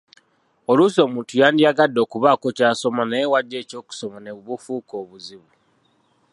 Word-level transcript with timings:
Oluusi 0.71 0.99
omuntu 1.07 1.33
yandiyagadde 1.41 1.99
okubaako 2.05 2.47
ky'asoma 2.57 3.03
naye 3.07 3.25
w'aggya 3.31 3.57
eky'okusoma 3.63 4.17
ne 4.21 4.31
bufuuka 4.45 4.93
obuzibu. 5.01 5.49